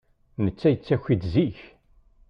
Netta 0.43 0.67
yettaki-d 0.69 1.23
zik. 1.33 1.57